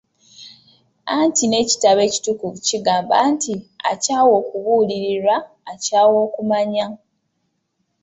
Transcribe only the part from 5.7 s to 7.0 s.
akyawa okumanya.